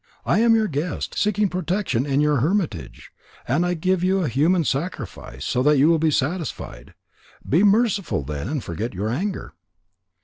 [0.25, 3.11] I am your guest, seeking protection in your hermitage.
[3.47, 6.95] And I will give you a human sacrifice, so that you will be satisfied.
[7.47, 9.53] Be merciful then and forget your anger."